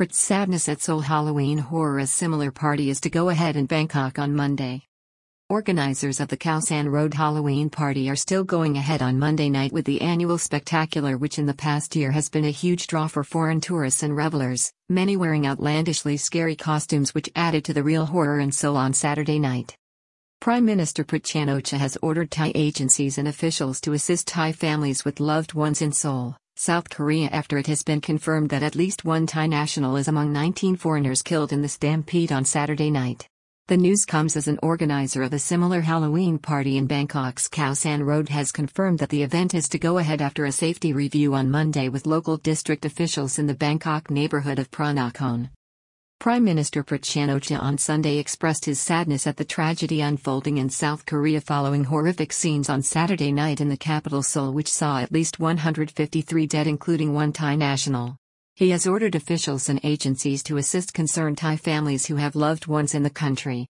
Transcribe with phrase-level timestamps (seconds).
[0.00, 4.18] Prayut's Sadness at Seoul Halloween Horror A similar party is to go ahead in Bangkok
[4.18, 4.80] on Monday.
[5.50, 9.74] Organizers of the Khao San Road Halloween party are still going ahead on Monday night
[9.74, 13.22] with the annual spectacular, which in the past year has been a huge draw for
[13.22, 18.40] foreign tourists and revelers, many wearing outlandishly scary costumes which added to the real horror
[18.40, 19.76] in Seoul on Saturday night.
[20.40, 25.20] Prime Minister Prat Chan-o-cha has ordered Thai agencies and officials to assist Thai families with
[25.20, 29.26] loved ones in Seoul, South Korea after it has been confirmed that at least one
[29.26, 33.26] Thai national is among 19 foreigners killed in the stampede on Saturday night.
[33.68, 38.02] The news comes as an organizer of a similar Halloween party in Bangkok's Khao San
[38.02, 41.50] Road has confirmed that the event is to go ahead after a safety review on
[41.50, 45.48] Monday with local district officials in the Bangkok neighborhood of Phra Nakhon.
[46.20, 51.06] Prime Minister Prayut Chan-o-cha on Sunday expressed his sadness at the tragedy unfolding in South
[51.06, 55.40] Korea following horrific scenes on Saturday night in the capital Seoul which saw at least
[55.40, 58.18] 153 dead including one Thai national.
[58.54, 62.94] He has ordered officials and agencies to assist concerned Thai families who have loved ones
[62.94, 63.66] in the country.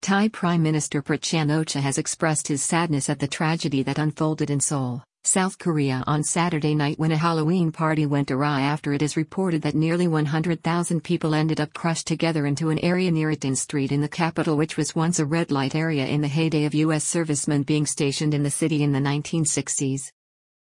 [0.00, 4.60] Thai Prime Minister Prayut Chan-o-cha has expressed his sadness at the tragedy that unfolded in
[4.60, 9.18] Seoul, South Korea on Saturday night when a Halloween party went awry after it is
[9.18, 13.92] reported that nearly 100,000 people ended up crushed together into an area near Itaewon Street
[13.92, 17.04] in the capital which was once a red light area in the heyday of U.S.
[17.04, 20.10] servicemen being stationed in the city in the 1960s.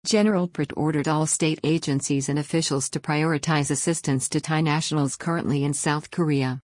[0.06, 5.62] General Prayut ordered all state agencies and officials to prioritize assistance to Thai nationals currently
[5.62, 6.58] in South Korea.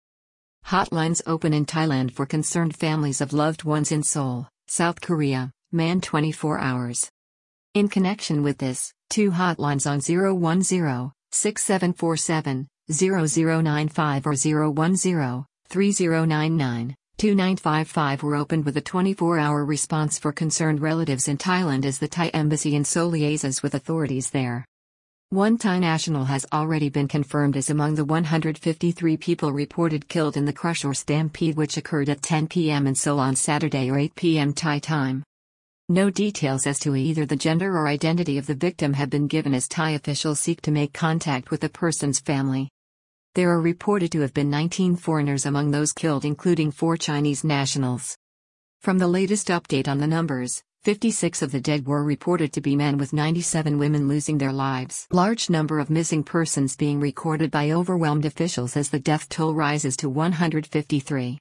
[0.66, 6.00] Hotlines open in Thailand for concerned families of loved ones in Seoul, South Korea, man
[6.00, 7.10] 24 hours.
[7.74, 18.36] In connection with this, two hotlines on 010 6747 0095 or 010 3099 2955 were
[18.36, 22.76] opened with a 24 hour response for concerned relatives in Thailand as the Thai embassy
[22.76, 24.64] in Seoul liaises with authorities there.
[25.30, 30.44] One Thai national has already been confirmed as among the 153 people reported killed in
[30.44, 32.86] the crush or stampede which occurred at 10 p.m.
[32.86, 34.52] in Seoul on Saturday or 8 p.m.
[34.52, 35.24] Thai time.
[35.90, 39.52] No details as to either the gender or identity of the victim have been given
[39.52, 42.70] as Thai officials seek to make contact with the person's family.
[43.34, 48.16] There are reported to have been 19 foreigners among those killed, including four Chinese nationals.
[48.80, 52.76] From the latest update on the numbers, 56 of the dead were reported to be
[52.76, 55.06] men with 97 women losing their lives.
[55.12, 59.98] Large number of missing persons being recorded by overwhelmed officials as the death toll rises
[59.98, 61.38] to 153.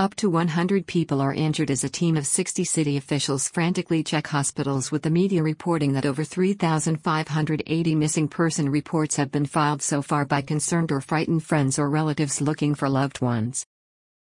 [0.00, 4.28] Up to 100 people are injured as a team of 60 city officials frantically check
[4.28, 10.00] hospitals with the media reporting that over 3,580 missing person reports have been filed so
[10.00, 13.66] far by concerned or frightened friends or relatives looking for loved ones.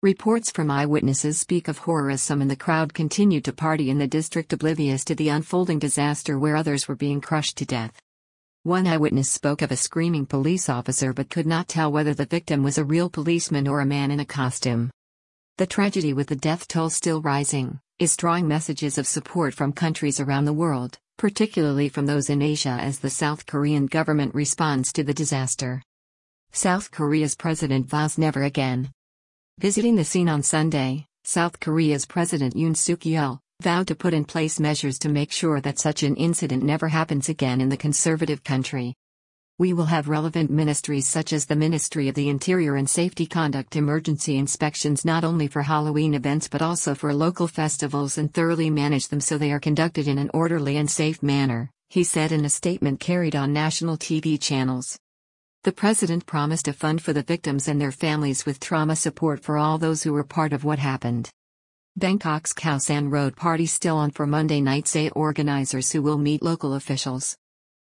[0.03, 3.97] Reports from eyewitnesses speak of horror as some in the crowd continued to party in
[3.97, 7.99] the district oblivious to the unfolding disaster where others were being crushed to death.
[8.65, 12.63] One eyewitness spoke of a screaming police officer but could not tell whether the victim
[12.63, 14.91] was a real policeman or a man in a costume.
[15.63, 20.19] The tragedy with the death toll still rising is drawing messages of support from countries
[20.19, 25.05] around the world, particularly from those in Asia as the South Korean government responds to
[25.05, 25.81] the disaster.
[26.51, 28.91] South Korea's president vows never again.
[29.61, 34.25] Visiting the scene on Sunday, South Korea's President Yoon Suk Yeol vowed to put in
[34.25, 38.43] place measures to make sure that such an incident never happens again in the conservative
[38.43, 38.97] country.
[39.63, 43.77] We will have relevant ministries such as the Ministry of the Interior and Safety conduct
[43.77, 49.07] emergency inspections not only for Halloween events but also for local festivals and thoroughly manage
[49.07, 52.51] them so they are conducted in an orderly and safe manner, he said in a
[52.51, 54.99] statement carried on national TV channels.
[55.63, 59.59] The president promised a fund for the victims and their families with trauma support for
[59.59, 61.31] all those who were part of what happened.
[61.97, 66.43] Bangkok's Khao San Road party still on for Monday night say organizers who will meet
[66.43, 67.37] local officials.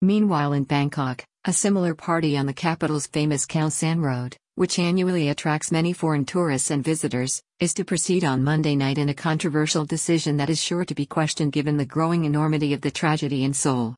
[0.02, 5.28] Meanwhile in Bangkok, a similar party on the capital's famous Khao San Road, which annually
[5.28, 9.84] attracts many foreign tourists and visitors, is to proceed on Monday night in a controversial
[9.84, 13.54] decision that is sure to be questioned given the growing enormity of the tragedy in
[13.54, 13.98] Seoul.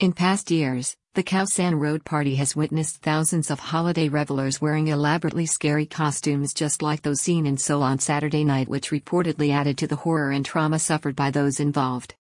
[0.00, 4.88] In past years, the Khao San Road party has witnessed thousands of holiday revelers wearing
[4.88, 9.78] elaborately scary costumes just like those seen in Seoul on Saturday night, which reportedly added
[9.78, 12.16] to the horror and trauma suffered by those involved.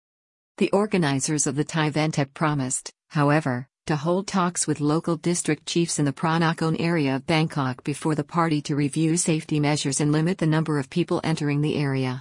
[0.57, 5.65] The organizers of the Thai event have promised, however, to hold talks with local district
[5.65, 10.01] chiefs in the Phra Nakhon area of Bangkok before the party to review safety measures
[10.01, 12.15] and limit the number of people entering the area.